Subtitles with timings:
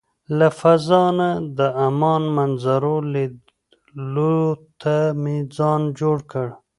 [0.37, 4.39] له فضا نه د عمان منظرو لیدلو
[4.81, 6.47] ته مې ځان جوړ کړ.